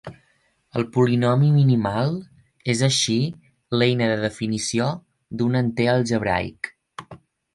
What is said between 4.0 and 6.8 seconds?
de definició d'un enter algebraic.